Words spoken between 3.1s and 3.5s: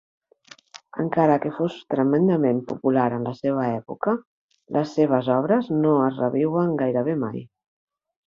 en la